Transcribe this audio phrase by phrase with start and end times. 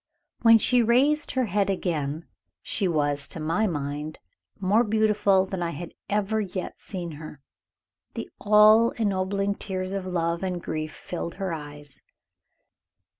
[0.41, 2.25] When she raised her head again
[2.63, 4.17] she was, to my mind,
[4.59, 7.39] more beautiful than I had ever yet seen her.
[8.15, 12.01] The all ennobling tears of love and grief filled her eyes.